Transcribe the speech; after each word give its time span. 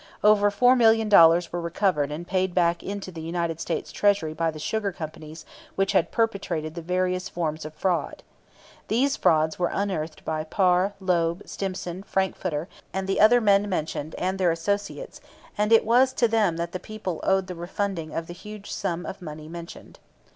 Over 0.23 0.49
four 0.49 0.75
million 0.75 1.09
dollars 1.09 1.53
were 1.53 1.61
recovered 1.61 2.11
and 2.11 2.25
paid 2.25 2.55
back 2.55 2.81
into 2.81 3.11
the 3.11 3.21
United 3.21 3.59
States 3.59 3.91
Treasury 3.91 4.33
by 4.33 4.49
the 4.49 4.57
sugar 4.57 4.91
companies 4.91 5.45
which 5.75 5.91
had 5.91 6.09
perpetrated 6.11 6.73
the 6.73 6.81
various 6.81 7.29
forms 7.29 7.65
of 7.65 7.75
fraud. 7.75 8.23
These 8.87 9.15
frauds 9.15 9.59
were 9.59 9.69
unearthed 9.71 10.25
by 10.25 10.43
Parr, 10.43 10.95
Loeb, 10.99 11.43
Stimson, 11.47 12.01
Frankfurter, 12.01 12.67
and 12.91 13.05
the 13.07 13.19
other 13.21 13.39
men 13.39 13.69
mentioned 13.69 14.15
and 14.17 14.39
their 14.39 14.49
associates, 14.49 15.21
and 15.55 15.71
it 15.71 15.85
was 15.85 16.13
to 16.13 16.27
them 16.27 16.57
that 16.57 16.71
the 16.71 16.79
people 16.79 17.19
owed 17.21 17.45
the 17.45 17.53
refunding 17.53 18.11
of 18.11 18.25
the 18.25 18.33
huge 18.33 18.71
sum 18.71 19.05
of 19.05 19.21
money 19.21 19.47
mentioned. 19.47 19.99